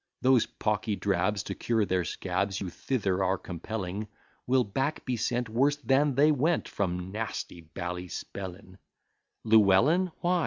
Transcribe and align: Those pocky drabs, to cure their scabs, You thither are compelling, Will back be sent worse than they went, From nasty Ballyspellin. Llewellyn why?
Those 0.21 0.47
pocky 0.47 0.95
drabs, 0.95 1.43
to 1.43 1.53
cure 1.53 1.85
their 1.85 2.03
scabs, 2.03 2.59
You 2.59 2.71
thither 2.71 3.23
are 3.23 3.37
compelling, 3.37 4.07
Will 4.47 4.63
back 4.63 5.05
be 5.05 5.15
sent 5.15 5.47
worse 5.47 5.75
than 5.75 6.15
they 6.15 6.31
went, 6.31 6.67
From 6.67 7.11
nasty 7.11 7.61
Ballyspellin. 7.75 8.79
Llewellyn 9.43 10.11
why? 10.21 10.39